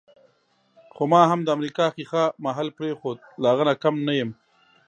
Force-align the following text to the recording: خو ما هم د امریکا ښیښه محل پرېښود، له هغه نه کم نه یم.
خو 0.93 1.03
ما 1.11 1.21
هم 1.31 1.39
د 1.43 1.47
امریکا 1.57 1.85
ښیښه 1.95 2.23
محل 2.45 2.67
پرېښود، 2.77 3.17
له 3.41 3.45
هغه 3.51 3.63
نه 3.69 3.73
کم 3.83 3.95
نه 4.07 4.13
یم. 4.19 4.29